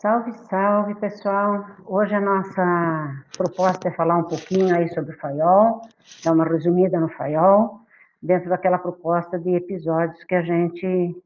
[0.00, 1.66] Salve, salve, pessoal!
[1.84, 5.82] Hoje a nossa proposta é falar um pouquinho aí sobre o FAIOL,
[6.24, 7.80] dar uma resumida no FAIOL,
[8.22, 11.16] dentro daquela proposta de episódios que a gente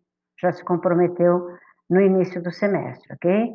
[0.40, 1.54] já se comprometeu
[1.90, 3.54] no início do semestre, ok?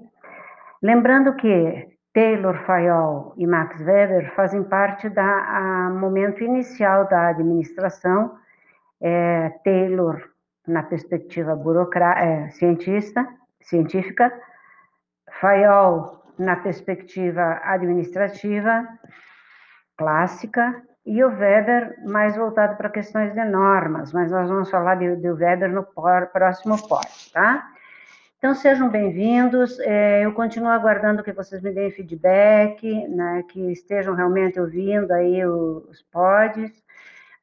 [0.84, 8.36] Lembrando que Taylor, Fayol e Max Weber fazem parte da momento inicial da administração,
[9.02, 10.22] é, Taylor
[10.68, 13.28] na perspectiva burocrata, é, cientista,
[13.60, 14.32] científica,
[15.40, 18.88] Fayol na perspectiva administrativa,
[19.98, 25.36] clássica, e o Weber mais voltado para questões de normas, mas nós vamos falar do
[25.36, 25.84] Weber no
[26.34, 27.66] próximo pódio, tá?
[28.38, 29.80] Então, sejam bem-vindos.
[29.80, 35.46] É, eu continuo aguardando que vocês me deem feedback, né, que estejam realmente ouvindo aí
[35.46, 36.72] os pods.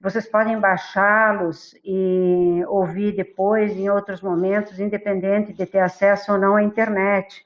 [0.00, 6.54] Vocês podem baixá-los e ouvir depois, em outros momentos, independente de ter acesso ou não
[6.56, 7.44] à internet.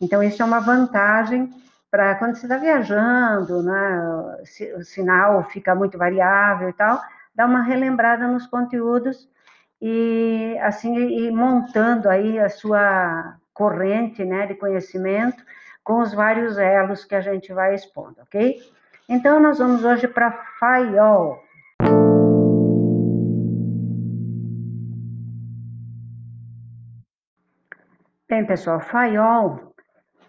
[0.00, 1.50] Então, isso é uma vantagem
[1.90, 4.38] para quando você está viajando, né,
[4.76, 7.00] o sinal fica muito variável e tal,
[7.34, 9.28] dá uma relembrada nos conteúdos
[9.82, 15.42] e assim e montando aí a sua corrente né, de conhecimento
[15.82, 18.60] com os vários elos que a gente vai expondo, ok?
[19.08, 21.42] Então, nós vamos hoje para FAIOL.
[28.28, 29.69] Bem, pessoal, FAIOL,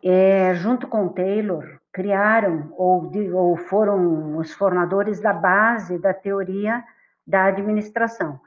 [0.03, 6.83] é, junto com Taylor, criaram ou, ou foram os formadores da base da teoria
[7.25, 8.39] da administração.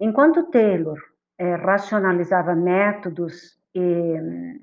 [0.00, 0.98] Enquanto Taylor
[1.38, 4.60] é, racionalizava métodos e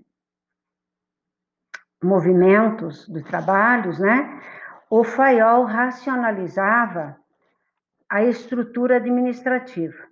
[2.02, 4.42] movimentos de trabalhos, né?
[4.89, 7.17] O Fayol racionalizava
[8.09, 10.08] a estrutura administrativa.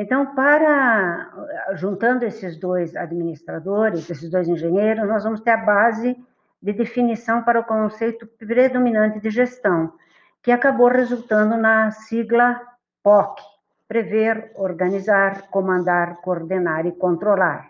[0.00, 1.28] Então, para
[1.74, 6.16] juntando esses dois administradores, esses dois engenheiros, nós vamos ter a base
[6.62, 9.92] de definição para o conceito predominante de gestão,
[10.40, 12.62] que acabou resultando na sigla
[13.02, 13.42] POC,
[13.88, 17.68] prever, organizar, comandar, coordenar e controlar.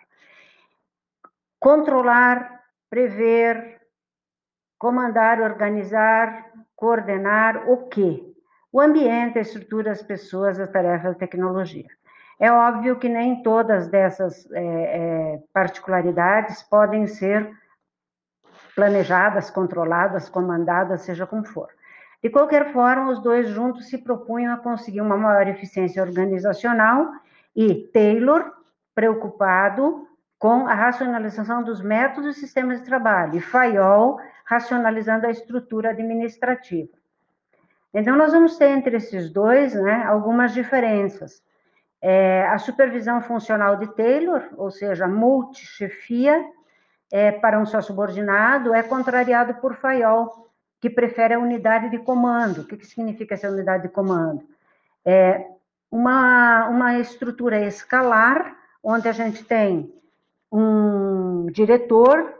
[1.58, 3.80] Controlar, prever,
[4.78, 8.22] comandar, organizar, coordenar o quê?
[8.70, 11.88] O ambiente, a estrutura, as pessoas, as tarefas, a tecnologia.
[12.40, 17.50] É óbvio que nem todas dessas é, é, particularidades podem ser
[18.76, 21.68] planejadas, controladas, comandadas, seja como for.
[22.22, 27.12] De qualquer forma, os dois juntos se propunham a conseguir uma maior eficiência organizacional
[27.54, 28.52] e Taylor,
[28.94, 30.06] preocupado
[30.38, 36.96] com a racionalização dos métodos e sistemas de trabalho, e Fayol, racionalizando a estrutura administrativa.
[37.92, 41.42] Então, nós vamos ter entre esses dois né, algumas diferenças.
[42.00, 46.44] É, a supervisão funcional de Taylor, ou seja, multi-chefia,
[47.10, 50.48] é, para um só subordinado, é contrariado por Fayol,
[50.80, 52.60] que prefere a unidade de comando.
[52.60, 54.42] O que, que significa essa unidade de comando?
[55.04, 55.44] É
[55.90, 59.92] uma, uma estrutura escalar, onde a gente tem
[60.52, 62.34] um diretor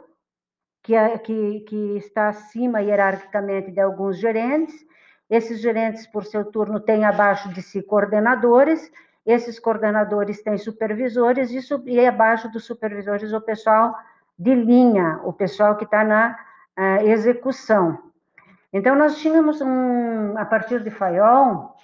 [0.81, 4.73] que, é, que, que está acima hierarquicamente de alguns gerentes.
[5.29, 8.91] Esses gerentes, por seu turno, têm abaixo de si coordenadores.
[9.25, 13.95] Esses coordenadores têm supervisores e, e abaixo dos supervisores o pessoal
[14.37, 16.37] de linha, o pessoal que está na
[16.77, 17.99] uh, execução.
[18.71, 21.75] Então, nós tínhamos, um, a partir de Fayol,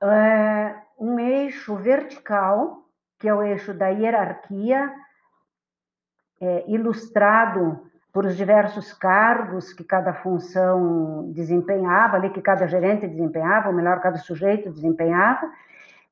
[0.00, 2.84] é, um eixo vertical,
[3.18, 4.92] que é o eixo da hierarquia,
[6.40, 13.68] é, ilustrado por os diversos cargos que cada função desempenhava, ali que cada gerente desempenhava,
[13.68, 15.50] ou melhor, cada sujeito desempenhava,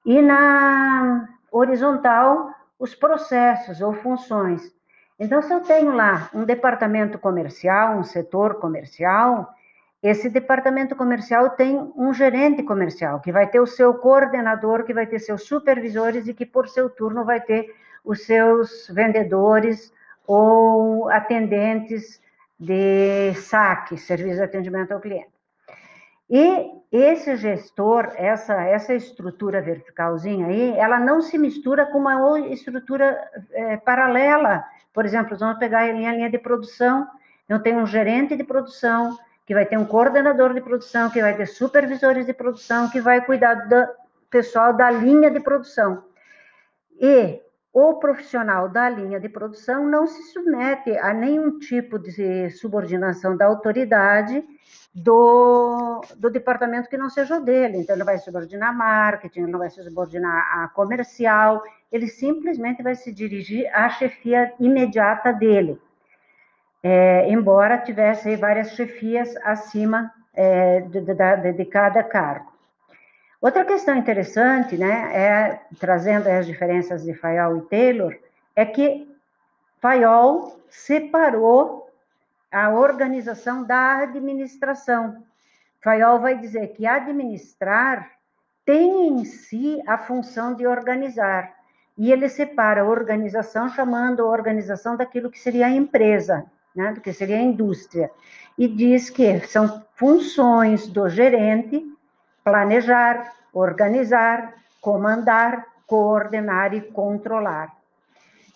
[0.06, 4.72] e na horizontal, os processos ou funções.
[5.18, 9.52] Então, se eu tenho lá um departamento comercial, um setor comercial,
[10.00, 15.06] esse departamento comercial tem um gerente comercial, que vai ter o seu coordenador, que vai
[15.06, 17.74] ter seus supervisores e que, por seu turno, vai ter
[18.04, 19.92] os seus vendedores
[20.24, 22.22] ou atendentes
[22.60, 25.35] de saque, serviço de atendimento ao cliente.
[26.28, 33.18] E esse gestor, essa, essa estrutura verticalzinha aí, ela não se mistura com uma estrutura
[33.52, 34.64] é, paralela.
[34.92, 37.06] Por exemplo, vamos pegar a linha, a linha de produção,
[37.48, 41.36] eu tenho um gerente de produção, que vai ter um coordenador de produção, que vai
[41.36, 43.86] ter supervisores de produção, que vai cuidar do
[44.28, 46.02] pessoal da linha de produção.
[47.00, 47.40] E
[47.78, 53.44] o profissional da linha de produção não se submete a nenhum tipo de subordinação da
[53.44, 54.42] autoridade
[54.94, 57.76] do, do departamento que não seja o dele.
[57.76, 61.62] Então, ele vai subordinar marketing, não vai se subordinar a comercial,
[61.92, 65.78] ele simplesmente vai se dirigir à chefia imediata dele.
[66.82, 72.55] É, embora tivesse várias chefias acima é, de, de, de cada cargo.
[73.40, 78.16] Outra questão interessante, né, é, trazendo as diferenças de Fayol e Taylor,
[78.54, 79.14] é que
[79.80, 81.90] Fayol separou
[82.50, 85.22] a organização da administração.
[85.82, 88.10] Fayol vai dizer que administrar
[88.64, 91.54] tem em si a função de organizar.
[91.96, 96.44] E ele separa a organização, chamando a organização daquilo que seria a empresa,
[96.74, 98.10] né, do que seria a indústria.
[98.58, 101.95] E diz que são funções do gerente
[102.46, 107.74] planejar, organizar, comandar, coordenar e controlar.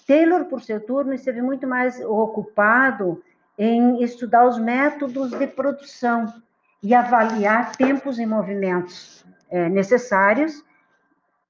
[0.07, 3.21] Taylor, por seu turno, esteve muito mais ocupado
[3.59, 6.33] em estudar os métodos de produção
[6.81, 10.65] e avaliar tempos e movimentos é, necessários,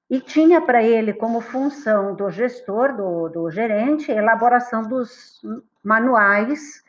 [0.09, 5.39] e tinha para ele como função do gestor, do, do gerente, elaboração dos
[5.83, 6.83] manuais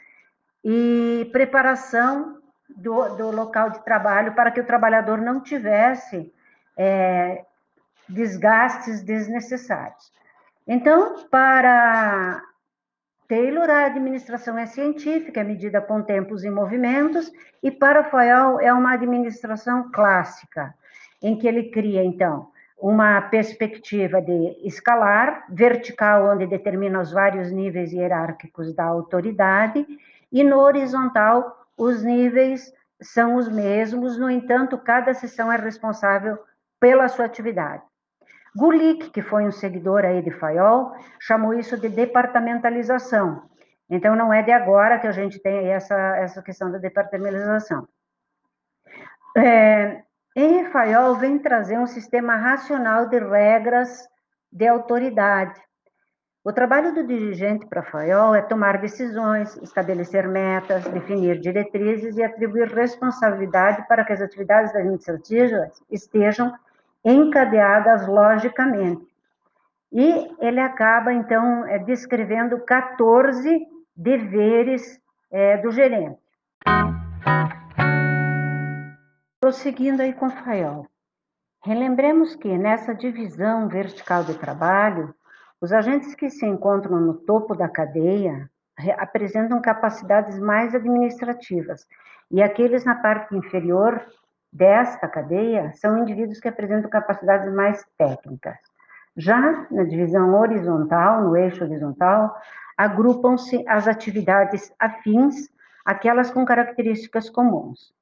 [0.65, 2.42] e preparação
[2.77, 6.33] do, do local de trabalho para que o trabalhador não tivesse
[6.77, 7.45] é,
[8.09, 10.13] desgastes desnecessários.
[10.67, 12.43] Então, para
[13.29, 17.33] Taylor, a administração é científica, é medida com tempos e movimentos,
[17.63, 20.75] e para Fayol é uma administração clássica,
[21.23, 22.49] em que ele cria, então,
[22.79, 29.87] uma perspectiva de escalar, vertical, onde determina os vários níveis hierárquicos da autoridade,
[30.31, 36.39] e no horizontal, os níveis são os mesmos, no entanto, cada seção é responsável
[36.81, 37.83] pela sua atividade.
[38.55, 43.49] Gulick, que foi um seguidor aí de Fayol, chamou isso de departamentalização.
[43.89, 47.89] Então, não é de agora que a gente tem essa, essa questão da departamentalização.
[49.37, 50.03] É,
[50.71, 54.07] Fayol vem trazer um sistema racional de regras
[54.51, 55.59] de autoridade,
[56.45, 62.67] o trabalho do dirigente para Fayol é tomar decisões, estabelecer metas, definir diretrizes e atribuir
[62.67, 66.53] responsabilidade para que as atividades administrativas estejam
[67.05, 69.07] encadeadas logicamente.
[69.93, 75.01] E ele acaba, então, é, descrevendo 14 deveres
[75.31, 76.19] é, do gerente.
[79.39, 80.89] Prosseguindo aí com Fayol.
[81.65, 85.15] Relembremos que nessa divisão vertical do trabalho,
[85.63, 88.51] os agentes que se encontram no topo da cadeia
[88.99, 91.87] apresentam capacidades mais administrativas,
[92.33, 94.05] e aqueles na parte inferior
[94.53, 98.57] desta cadeia são indivíduos que apresentam capacidades mais técnicas.
[99.17, 102.37] Já na divisão horizontal, no eixo horizontal,
[102.77, 105.49] agrupam-se as atividades afins,
[105.85, 107.95] aquelas com características comuns.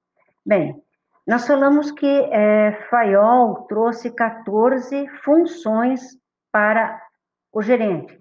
[0.46, 0.82] Bem,
[1.26, 6.18] nós falamos que é, Fayol trouxe 14 funções
[6.50, 7.09] para
[7.52, 8.18] o gerente,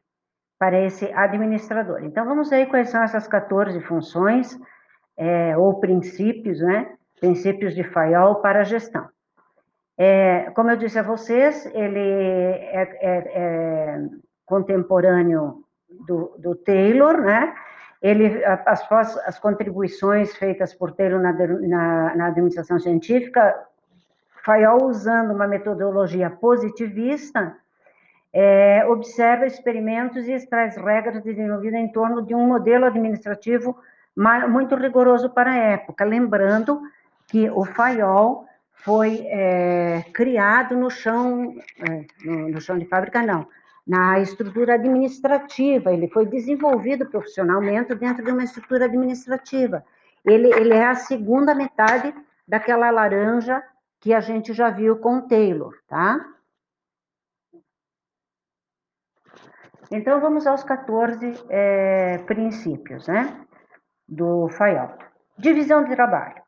[0.58, 2.04] para esse administrador.
[2.04, 4.60] Então, vamos ver quais são essas 14 funções
[5.18, 6.94] é, ou princípios, né?
[7.20, 9.08] Princípios de Fayol para a gestão.
[9.98, 14.02] É, como eu disse a vocês, ele é, é, é
[14.46, 15.64] contemporâneo
[16.08, 17.54] do, do, Taylor, né?
[18.02, 18.90] Ele, as,
[19.28, 23.54] as contribuições feitas por Taylor na, na, na administração científica,
[24.46, 27.58] Fayol usando uma metodologia positivista,
[28.34, 33.78] é, observa experimentos e extrai regras desenvolvidas em torno de um modelo administrativo
[34.50, 36.82] muito rigoroso para a época, lembrando
[37.28, 43.48] que o FAIOL foi é, criado no chão, é, no, no chão de fábrica não,
[43.88, 49.84] na estrutura administrativa, ele foi desenvolvido profissionalmente dentro de uma estrutura administrativa.
[50.26, 52.14] Ele, ele é a segunda metade
[52.48, 53.64] daquela laranja
[54.00, 56.24] que a gente já viu com Taylor, tá?
[59.92, 63.36] Então, vamos aos 14 é, princípios né,
[64.08, 64.90] do Fayol.
[65.38, 66.42] Divisão de trabalho.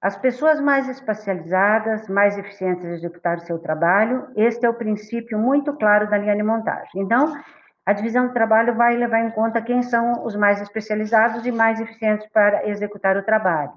[0.00, 5.38] As pessoas mais especializadas, mais eficientes em executar o seu trabalho, este é o princípio
[5.38, 7.02] muito claro da linha de montagem.
[7.02, 7.36] Então,
[7.84, 11.80] a divisão de trabalho vai levar em conta quem são os mais especializados e mais
[11.80, 13.72] eficientes para executar o trabalho.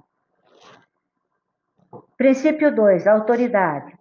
[2.17, 3.93] Princípio 2, autoridade.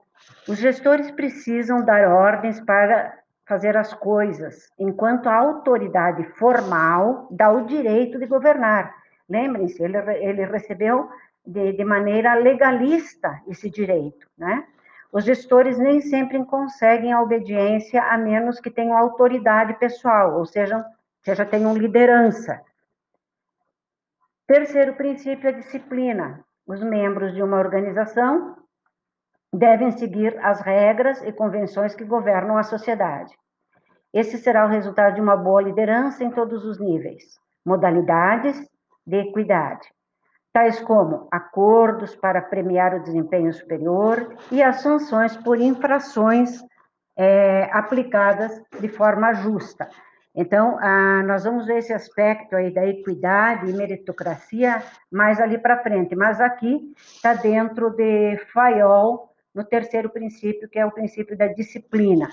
[0.49, 7.67] Os gestores precisam dar ordens para fazer as coisas, enquanto a autoridade formal dá o
[7.67, 8.95] direito de governar.
[9.29, 11.09] Lembrem-se, ele, ele recebeu
[11.45, 14.65] de, de maneira legalista esse direito, né?
[15.13, 20.83] os gestores nem sempre conseguem a obediência a menos que tenham autoridade pessoal, ou seja,
[21.23, 22.63] seja tenham liderança.
[24.47, 26.43] Terceiro princípio é disciplina.
[26.67, 28.57] Os membros de uma organização
[29.53, 33.35] devem seguir as regras e convenções que governam a sociedade.
[34.13, 37.23] Esse será o resultado de uma boa liderança em todos os níveis,
[37.65, 38.61] modalidades
[39.07, 39.89] de equidade,
[40.53, 46.63] tais como acordos para premiar o desempenho superior e as sanções por infrações
[47.17, 49.89] é, aplicadas de forma justa.
[50.35, 55.83] Então, ah, nós vamos ver esse aspecto aí da equidade e meritocracia mais ali para
[55.83, 61.47] frente, mas aqui está dentro de Fayol, no terceiro princípio, que é o princípio da
[61.49, 62.29] disciplina.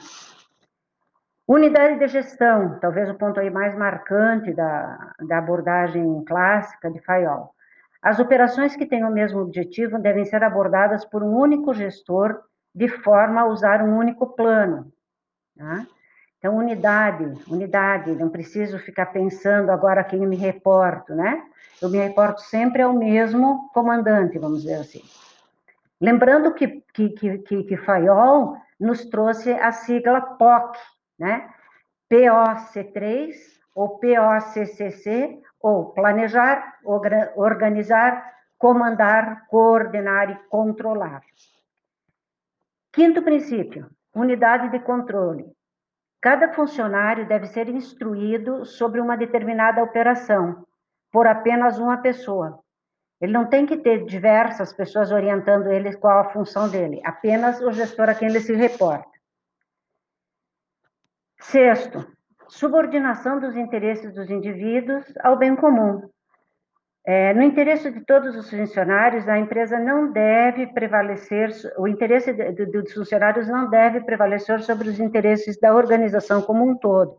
[1.47, 7.53] Unidade de gestão, talvez o ponto aí mais marcante da, da abordagem clássica de Fayol.
[8.01, 12.39] As operações que têm o mesmo objetivo devem ser abordadas por um único gestor,
[12.73, 14.93] de forma a usar um único plano.
[15.57, 15.85] Tá?
[16.37, 21.43] Então, unidade, unidade, não preciso ficar pensando agora quem eu me reporto, né?
[21.81, 25.01] Eu me reporto sempre ao mesmo comandante, vamos dizer assim.
[26.01, 30.77] Lembrando que, que, que, que, Fayol nos trouxe a sigla POC,
[31.17, 31.49] né?
[32.09, 33.33] POC3
[33.75, 36.79] ou POCCC, ou planejar,
[37.35, 41.21] organizar, comandar, coordenar e controlar.
[42.91, 45.45] Quinto princípio, unidade de controle.
[46.21, 50.65] Cada funcionário deve ser instruído sobre uma determinada operação
[51.11, 52.59] por apenas uma pessoa.
[53.21, 57.71] Ele não tem que ter diversas pessoas orientando ele qual a função dele, apenas o
[57.71, 59.09] gestor a quem ele se reporta.
[61.39, 62.05] Sexto,
[62.47, 66.09] subordinação dos interesses dos indivíduos ao bem comum.
[67.05, 72.51] É, no interesse de todos os funcionários, a empresa não deve prevalecer, o interesse de,
[72.51, 77.17] de, dos funcionários não deve prevalecer sobre os interesses da organização como um todo.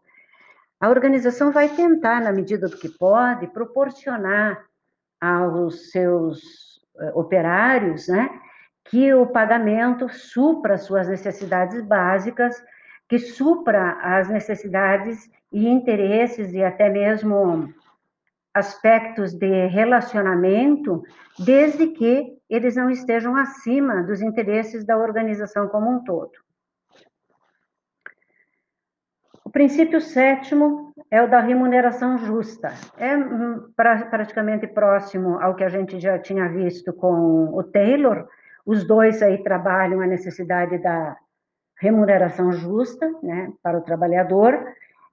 [0.78, 4.64] A organização vai tentar, na medida do que pode, proporcionar
[5.20, 6.40] aos seus
[6.94, 8.30] uh, operários, né,
[8.84, 12.62] que o pagamento supra suas necessidades básicas
[13.10, 17.74] que supra as necessidades e interesses e até mesmo
[18.54, 21.02] aspectos de relacionamento,
[21.38, 26.30] desde que eles não estejam acima dos interesses da organização como um todo.
[29.50, 32.73] O princípio sétimo é o da remuneração justa.
[32.97, 38.28] É hum, pra, praticamente próximo ao que a gente já tinha visto com o Taylor.
[38.64, 41.16] Os dois aí trabalham a necessidade da
[41.80, 44.57] remuneração justa né, para o trabalhador,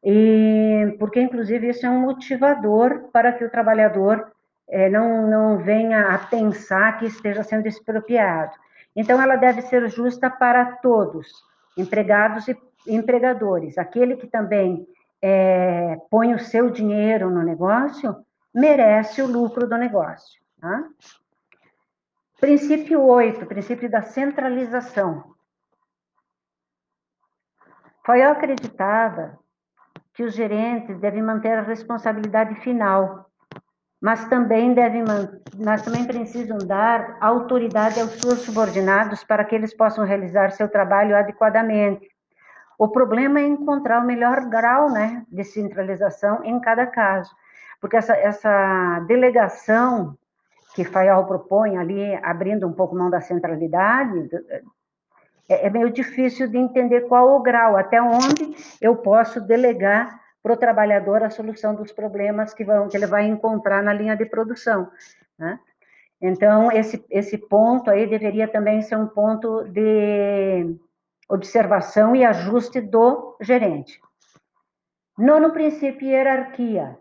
[0.03, 4.31] e porque, inclusive, isso é um motivador para que o trabalhador
[4.69, 8.51] é, não, não venha a pensar que esteja sendo expropriado.
[8.95, 11.27] Então, ela deve ser justa para todos,
[11.75, 13.77] empregados e empregadores.
[13.77, 14.87] Aquele que também
[15.21, 18.15] é, põe o seu dinheiro no negócio
[18.53, 20.41] merece o lucro do negócio.
[20.59, 20.83] Tá?
[22.39, 25.35] Princípio 8, princípio da centralização.
[28.05, 29.37] Fayol acreditava
[30.13, 33.29] que os gerentes devem manter a responsabilidade final,
[34.01, 35.03] mas também devem,
[35.63, 41.17] mas também precisam dar autoridade aos seus subordinados para que eles possam realizar seu trabalho
[41.17, 42.07] adequadamente.
[42.77, 47.35] O problema é encontrar o melhor grau, né, de centralização em cada caso,
[47.81, 50.15] porque essa, essa delegação
[50.75, 54.29] que Fayol propõe ali, abrindo um pouco mão da centralidade,
[55.49, 60.53] é, é meio difícil de entender qual o grau, até onde eu posso delegar para
[60.53, 64.25] o trabalhador a solução dos problemas que, vão, que ele vai encontrar na linha de
[64.25, 64.89] produção.
[65.37, 65.59] Né?
[66.21, 70.75] Então, esse, esse ponto aí deveria também ser um ponto de
[71.29, 73.99] observação e ajuste do gerente.
[75.17, 76.97] Nono princípio, hierarquia.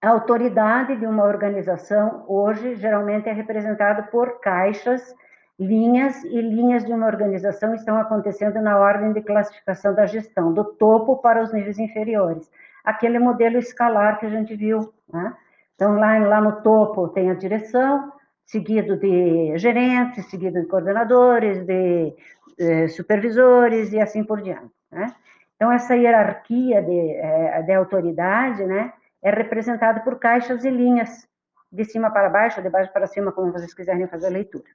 [0.00, 5.14] A autoridade de uma organização hoje geralmente é representada por caixas
[5.58, 10.64] linhas e linhas de uma organização estão acontecendo na ordem de classificação da gestão, do
[10.64, 12.48] topo para os níveis inferiores.
[12.84, 15.34] Aquele modelo escalar que a gente viu, né?
[15.74, 18.12] Então, lá, lá no topo tem a direção,
[18.46, 22.14] seguido de gerentes, seguido de coordenadores, de,
[22.58, 25.14] de supervisores e assim por diante, né?
[25.54, 31.26] Então, essa hierarquia de, eh, de autoridade, né, é representada por caixas e linhas,
[31.70, 34.70] de cima para baixo, de baixo para cima, como vocês quiserem fazer a leitura.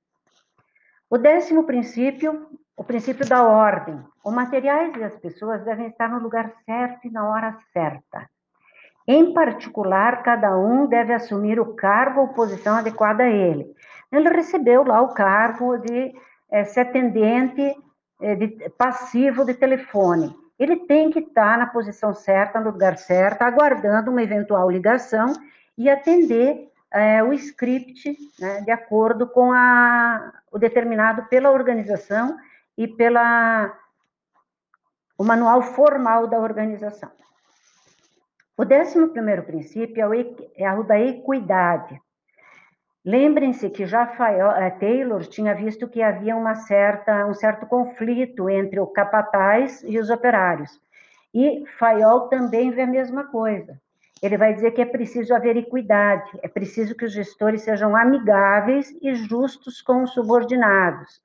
[1.10, 4.00] O décimo princípio, o princípio da ordem.
[4.24, 8.30] Os materiais e as pessoas devem estar no lugar certo e na hora certa.
[9.08, 13.74] Em particular, cada um deve assumir o cargo ou posição adequada a ele.
[14.12, 16.14] Ele recebeu lá o cargo de
[16.54, 17.76] é, ser atendente
[18.22, 20.38] é, de, passivo de telefone.
[20.60, 25.34] Ele tem que estar na posição certa, no lugar certo, aguardando uma eventual ligação
[25.76, 32.38] e atender é, o script né, de acordo com a, o determinado pela organização
[32.78, 33.76] e pela
[35.18, 37.10] o manual formal da organização.
[38.56, 40.14] O décimo primeiro princípio é o,
[40.56, 42.00] é o da equidade.
[43.06, 44.04] Lembrem-se que já
[44.58, 50.00] eh, Taylor tinha visto que havia uma certa, um certo conflito entre o capataz e
[50.00, 50.80] os operários.
[51.34, 53.78] E Fayol também vê a mesma coisa.
[54.22, 58.90] Ele vai dizer que é preciso haver equidade, é preciso que os gestores sejam amigáveis
[59.02, 61.22] e justos com os subordinados.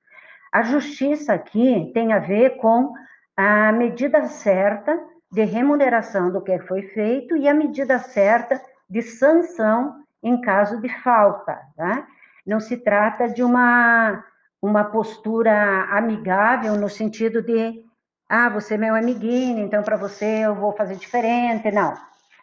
[0.51, 2.93] A justiça aqui tem a ver com
[3.37, 4.99] a medida certa
[5.31, 10.89] de remuneração do que foi feito e a medida certa de sanção em caso de
[11.03, 11.59] falta.
[11.77, 12.07] Tá?
[12.47, 14.25] Não se trata de uma,
[14.61, 17.85] uma postura amigável no sentido de,
[18.29, 21.71] ah, você é meu amiguinho, então para você eu vou fazer diferente.
[21.71, 21.95] Não.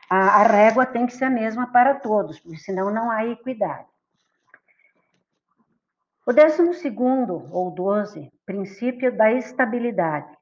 [0.10, 3.88] A, a régua tem que ser a mesma para todos, senão não há equidade.
[6.26, 10.36] O décimo segundo, ou doze, princípio da estabilidade.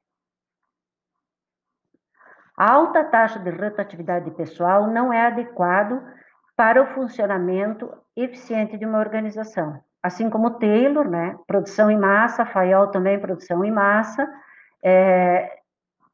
[2.56, 6.02] A alta taxa de rotatividade pessoal não é adequado
[6.56, 9.80] para o funcionamento eficiente de uma organização.
[10.02, 14.28] Assim como Taylor, né, produção em massa, Fayol também produção em massa,
[14.82, 15.58] é,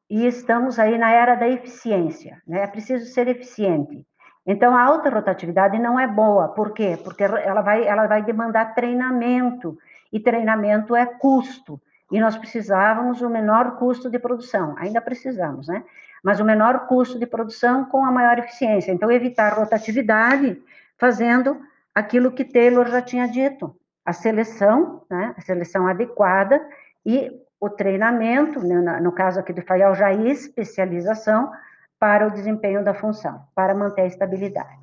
[0.09, 4.05] e estamos aí na era da eficiência, né, é preciso ser eficiente.
[4.45, 6.97] Então, a alta rotatividade não é boa, por quê?
[7.03, 9.77] Porque ela vai, ela vai demandar treinamento,
[10.11, 11.79] e treinamento é custo,
[12.11, 15.83] e nós precisávamos o menor custo de produção, ainda precisamos, né?
[16.23, 18.91] Mas o menor custo de produção com a maior eficiência.
[18.91, 20.61] Então, evitar rotatividade
[20.97, 21.59] fazendo
[21.93, 23.75] aquilo que Taylor já tinha dito,
[24.05, 26.61] a seleção, né, a seleção adequada
[27.05, 31.51] e o treinamento, né, no caso aqui do Fayal, já especialização
[31.99, 34.79] para o desempenho da função, para manter a estabilidade.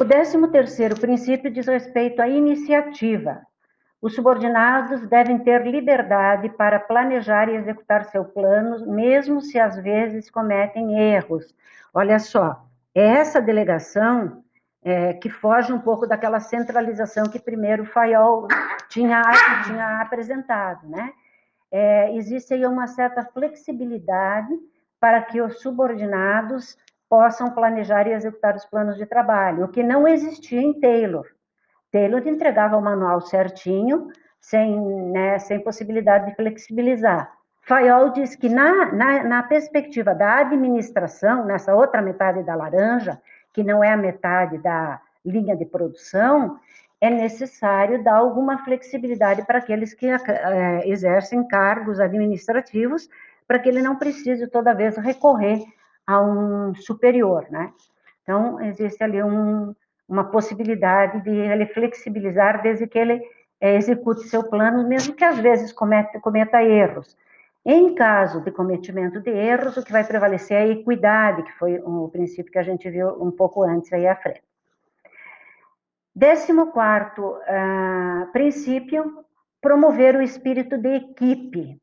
[0.00, 3.40] O décimo terceiro princípio diz respeito à iniciativa,
[4.00, 10.30] os subordinados devem ter liberdade para planejar e executar seu plano, mesmo se às vezes
[10.30, 11.54] cometem erros.
[11.92, 14.44] Olha só, é essa delegação
[14.82, 18.46] é, que foge um pouco daquela centralização que primeiro o Fayol
[18.88, 19.22] tinha,
[19.64, 21.12] tinha apresentado, né?
[21.70, 24.54] É, existe aí uma certa flexibilidade
[25.00, 26.76] para que os subordinados
[27.08, 31.26] possam planejar e executar os planos de trabalho, o que não existia em Taylor.
[31.90, 34.08] Taylor entregava o manual certinho,
[34.40, 34.78] sem,
[35.10, 37.32] né, sem possibilidade de flexibilizar.
[37.62, 43.20] Fayol diz que na, na, na, perspectiva da administração, nessa outra metade da laranja,
[43.52, 46.60] que não é a metade da linha de produção,
[47.00, 53.08] é necessário dar alguma flexibilidade para aqueles que é, exercem cargos administrativos,
[53.48, 55.64] para que ele não precise toda vez recorrer
[56.06, 57.72] a um superior, né?
[58.22, 59.74] Então, existe ali um,
[60.08, 63.20] uma possibilidade de ele flexibilizar desde que ele
[63.60, 67.16] é, execute seu plano, mesmo que às vezes cometa, cometa erros.
[67.64, 71.80] Em caso de cometimento de erros, o que vai prevalecer é a equidade, que foi
[71.80, 74.42] o princípio que a gente viu um pouco antes aí à frente.
[76.14, 79.24] Décimo quarto uh, princípio,
[79.60, 81.80] promover o espírito de equipe.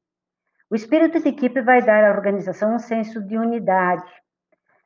[0.69, 4.09] O espírito de equipe vai dar à organização um senso de unidade.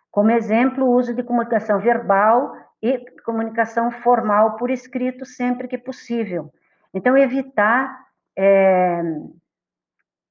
[0.10, 6.52] Como exemplo, o uso de comunicação verbal e comunicação formal por escrito sempre que possível.
[6.94, 9.02] Então, evitar é,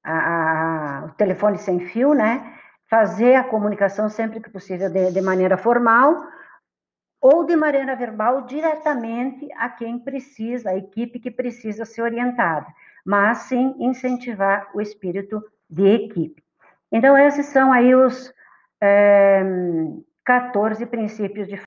[0.03, 2.53] a, a, o telefone sem fio, né?
[2.89, 6.25] Fazer a comunicação sempre que possível de, de maneira formal
[7.19, 12.67] ou de maneira verbal diretamente a quem precisa, a equipe que precisa ser orientada,
[13.05, 16.43] mas sim incentivar o espírito de equipe.
[16.91, 18.33] Então, esses são aí os
[18.81, 19.43] é,
[20.23, 21.59] 14 princípios de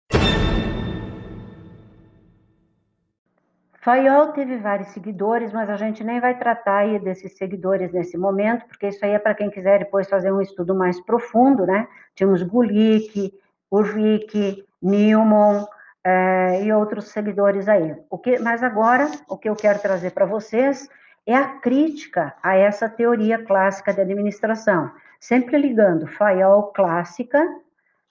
[3.82, 8.66] Fayol teve vários seguidores, mas a gente nem vai tratar aí desses seguidores nesse momento,
[8.66, 11.88] porque isso aí é para quem quiser depois fazer um estudo mais profundo, né?
[12.14, 13.32] Tínhamos Gulick,
[13.70, 15.66] Urvik, Newman
[16.04, 17.96] é, e outros seguidores aí.
[18.10, 20.86] O que, mas agora, o que eu quero trazer para vocês
[21.26, 27.42] é a crítica a essa teoria clássica de administração, sempre ligando Fayol clássica,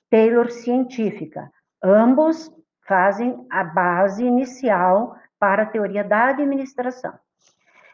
[0.10, 1.52] Taylor científica.
[1.84, 2.52] Ambos
[2.88, 7.14] fazem a base inicial para a teoria da administração.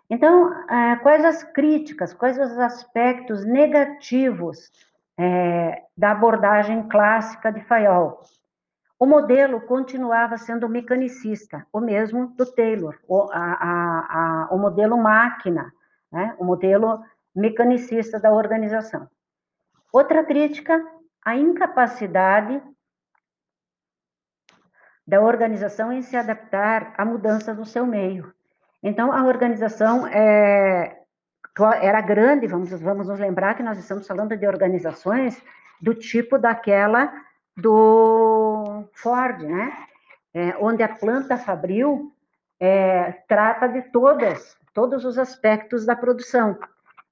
[0.10, 4.72] Então, é, quais as críticas, quais os aspectos negativos
[5.18, 8.22] é, da abordagem clássica de Fayol?
[8.98, 14.98] O modelo continuava sendo mecanicista, o mesmo do Taylor, o, a, a, a, o modelo
[14.98, 15.72] máquina,
[16.12, 16.36] né?
[16.40, 17.04] o modelo
[17.36, 19.08] mecanicista da organização.
[19.92, 20.82] Outra crítica,
[21.24, 22.62] a incapacidade
[25.08, 28.34] da organização em se adaptar à mudança do seu meio.
[28.82, 31.00] Então, a organização é,
[31.82, 35.42] era grande, vamos, vamos nos lembrar que nós estamos falando de organizações
[35.82, 37.12] do tipo daquela
[37.56, 39.72] do Ford, né?
[40.34, 42.12] É, onde a planta fabril
[42.60, 46.58] é, trata de todas, todos os aspectos da produção.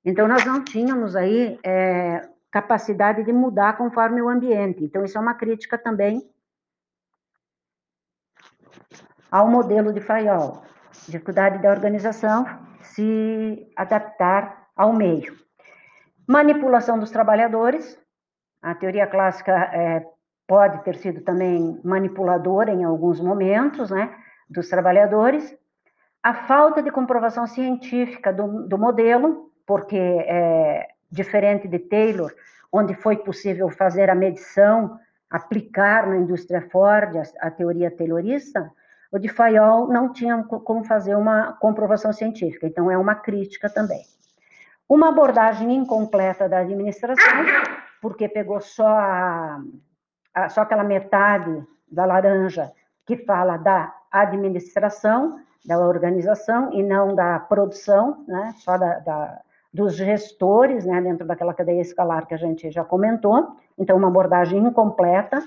[0.04, 4.84] Então, nós não tínhamos aí é, capacidade de mudar conforme o ambiente.
[4.84, 6.28] Então, isso é uma crítica também
[9.32, 10.62] ao modelo de Fayol.
[11.08, 12.46] Dificuldade da organização
[12.82, 15.36] se adaptar ao meio.
[16.28, 18.00] Manipulação dos trabalhadores.
[18.62, 20.06] A teoria clássica é,
[20.48, 24.14] pode ter sido também manipuladora em alguns momentos, né,
[24.50, 25.56] dos trabalhadores.
[26.22, 32.32] A falta de comprovação científica do, do modelo, porque é diferente de Taylor,
[32.72, 34.98] onde foi possível fazer a medição,
[35.34, 38.72] aplicar na indústria Ford a, a teoria taylorista,
[39.12, 44.04] o de Fayol não tinha como fazer uma comprovação científica, então é uma crítica também.
[44.88, 47.46] Uma abordagem incompleta da administração,
[48.00, 49.60] porque pegou só, a,
[50.36, 52.72] a, só aquela metade da laranja
[53.06, 59.42] que fala da administração, da organização, e não da produção, né, só da, da
[59.74, 63.58] dos gestores, né, dentro daquela cadeia escalar que a gente já comentou.
[63.78, 65.42] Então, uma abordagem incompleta.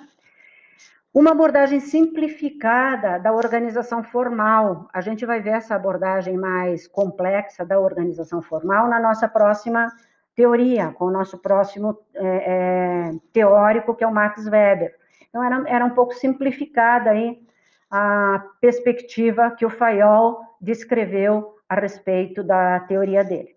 [1.12, 4.88] Uma abordagem simplificada da organização formal.
[4.92, 9.90] A gente vai ver essa abordagem mais complexa da organização formal na nossa próxima
[10.34, 14.94] teoria, com o nosso próximo é, é, teórico, que é o Max Weber.
[15.28, 17.40] Então, era, era um pouco simplificada aí
[17.90, 23.55] a perspectiva que o Fayol descreveu a respeito da teoria dele.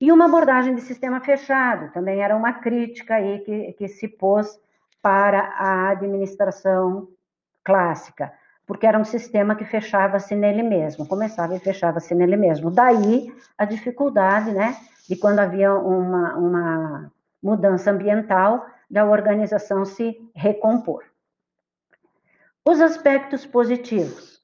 [0.00, 4.60] E uma abordagem de sistema fechado, também era uma crítica aí que, que se pôs
[5.00, 7.08] para a administração
[7.64, 8.32] clássica,
[8.66, 12.70] porque era um sistema que fechava-se nele mesmo, começava e fechava-se nele mesmo.
[12.70, 14.76] Daí a dificuldade, né,
[15.08, 21.04] de quando havia uma, uma mudança ambiental, da organização se recompor.
[22.64, 24.36] Os aspectos positivos.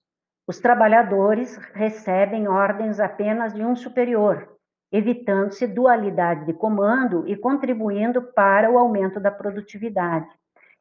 [0.46, 4.48] Os trabalhadores recebem ordens apenas de um superior,
[4.92, 10.28] evitando-se dualidade de comando e contribuindo para o aumento da produtividade.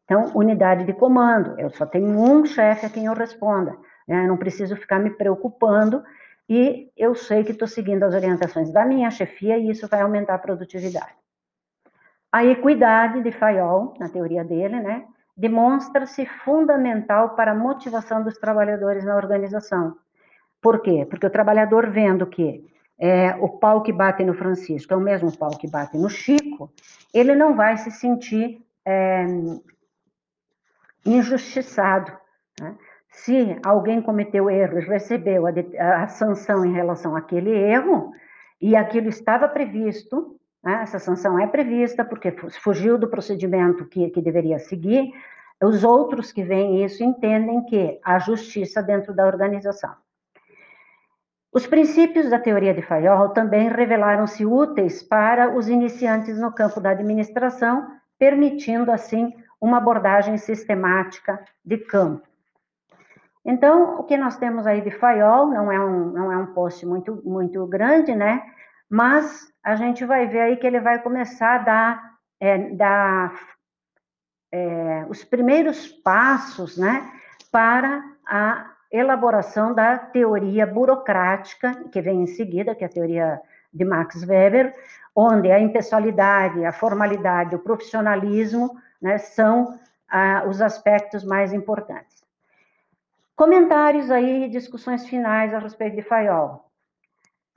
[0.04, 3.72] Então, unidade de comando, eu só tenho um chefe a quem eu responda,
[4.06, 4.26] né?
[4.26, 6.04] eu não preciso ficar me preocupando
[6.50, 10.36] e eu sei que estou seguindo as orientações da minha chefia e isso vai aumentar
[10.36, 11.16] a produtividade.
[12.30, 15.06] A equidade de Fayol, na teoria dele, né,
[15.38, 19.96] demonstra-se fundamental para a motivação dos trabalhadores na organização.
[20.62, 21.08] Por quê?
[21.10, 22.70] Porque o trabalhador vendo que
[23.02, 26.72] é, o pau que bate no Francisco é o mesmo pau que bate no Chico,
[27.12, 29.26] ele não vai se sentir é,
[31.04, 32.16] injustiçado.
[32.60, 32.76] Né?
[33.10, 35.52] Se alguém cometeu erro e recebeu a,
[36.04, 38.12] a, sanção em relação àquele erro,
[38.62, 40.84] e aquilo estava previsto, né?
[40.84, 45.12] essa sanção é prevista porque fugiu do procedimento que, que deveria seguir,
[45.60, 49.96] os outros que veem isso entendem que há justiça dentro da organização.
[51.54, 56.92] Os princípios da teoria de Fayol também revelaram-se úteis para os iniciantes no campo da
[56.92, 57.88] administração,
[58.18, 62.26] permitindo assim uma abordagem sistemática de campo.
[63.44, 66.86] Então, o que nós temos aí de Fayol não é um, não é um post
[66.86, 68.44] muito, muito grande, né?
[68.90, 73.34] Mas a gente vai ver aí que ele vai começar a dar, é, dar
[74.52, 77.12] é, os primeiros passos, né?
[77.52, 83.42] Para a elaboração da teoria burocrática, que vem em seguida, que é a teoria
[83.74, 84.76] de Max Weber,
[85.16, 92.22] onde a impessoalidade, a formalidade, o profissionalismo né, são ah, os aspectos mais importantes.
[93.36, 96.66] Comentários aí, discussões finais a respeito de Fayol.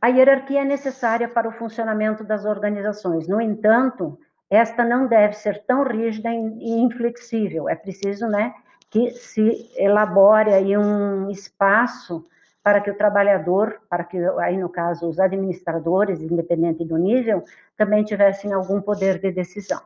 [0.01, 3.27] A hierarquia é necessária para o funcionamento das organizações.
[3.27, 4.19] No entanto,
[4.49, 7.69] esta não deve ser tão rígida e inflexível.
[7.69, 8.55] É preciso, né,
[8.95, 12.25] que se elabore aí um espaço
[12.63, 17.43] para que o trabalhador, para que aí no caso os administradores, independente do nível,
[17.77, 19.81] também tivessem algum poder de decisão.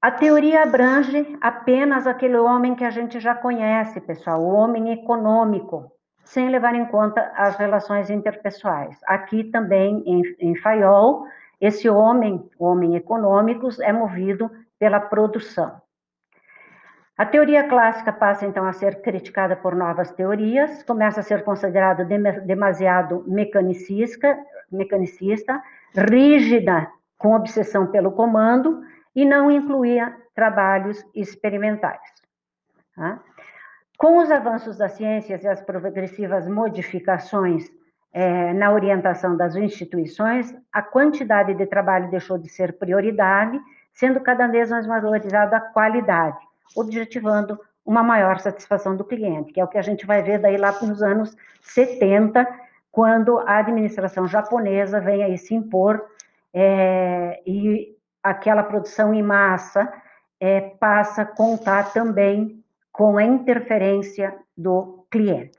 [0.00, 5.90] A teoria abrange apenas aquele homem que a gente já conhece, pessoal, o homem econômico,
[6.22, 8.96] sem levar em conta as relações interpessoais.
[9.04, 11.26] Aqui também, em, em Fayol,
[11.60, 15.82] esse homem, homem econômico, é movido pela produção.
[17.18, 22.06] A teoria clássica passa então a ser criticada por novas teorias, começa a ser considerado
[22.06, 24.38] demasiado mecanicista,
[24.70, 25.60] mecanicista,
[25.92, 28.84] rígida, com obsessão pelo comando
[29.16, 32.00] e não incluía trabalhos experimentais.
[32.94, 33.20] Tá?
[33.96, 37.68] Com os avanços das ciências e as progressivas modificações
[38.12, 43.60] é, na orientação das instituições, a quantidade de trabalho deixou de ser prioridade,
[43.92, 49.64] sendo cada vez mais valorizada a qualidade objetivando uma maior satisfação do cliente, que é
[49.64, 52.46] o que a gente vai ver daí lá nos anos 70,
[52.92, 56.04] quando a administração japonesa vem aí se impor
[56.52, 59.90] é, e aquela produção em massa
[60.40, 65.58] é, passa a contar também com a interferência do cliente,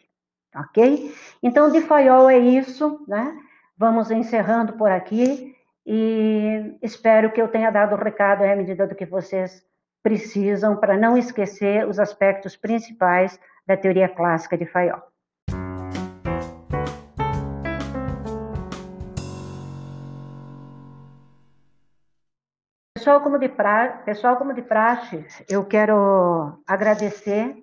[0.56, 1.16] ok?
[1.42, 3.36] Então, de Fayol é isso, né?
[3.78, 8.94] Vamos encerrando por aqui e espero que eu tenha dado o recado à medida do
[8.94, 9.66] que vocês
[10.04, 15.02] precisam para não esquecer os aspectos principais da teoria clássica de Fayol.
[22.96, 23.88] Pessoal como, de pra...
[24.06, 27.56] Pessoal como de praxe, eu quero agradecer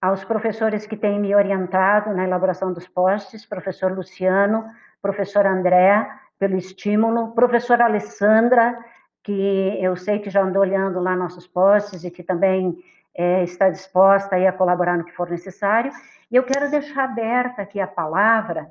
[0.00, 4.64] aos professores que têm me orientado na elaboração dos posts, professor Luciano,
[5.02, 8.78] professor André, pelo estímulo, professora Alessandra,
[9.26, 12.78] que eu sei que já andou olhando lá nossos posts e que também
[13.12, 15.90] é, está disposta a colaborar no que for necessário.
[16.30, 18.70] E eu quero deixar aberta aqui a palavra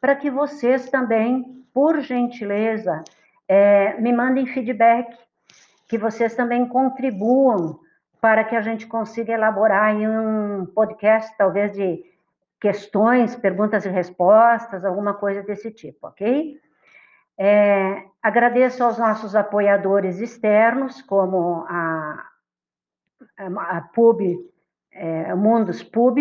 [0.00, 3.04] para que vocês também, por gentileza,
[3.46, 5.16] é, me mandem feedback,
[5.88, 7.78] que vocês também contribuam
[8.20, 12.04] para que a gente consiga elaborar um podcast, talvez de
[12.60, 16.58] questões, perguntas e respostas, alguma coisa desse tipo, ok?
[17.44, 22.24] É, agradeço aos nossos apoiadores externos, como a,
[23.36, 24.20] a, a Pub,
[24.92, 26.18] é, Mundus Pub.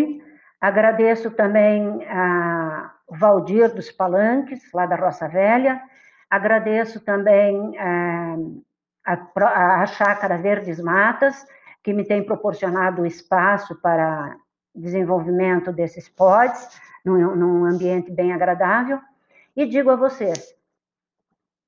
[0.60, 5.80] Agradeço também a Valdir dos Palanques, lá da Roça Velha.
[6.28, 8.36] Agradeço também é,
[9.06, 11.46] a, a Chácara Verdes Matas,
[11.84, 14.38] que me tem proporcionado espaço para
[14.74, 19.00] desenvolvimento desses pods, num, num ambiente bem agradável.
[19.56, 20.60] E digo a vocês,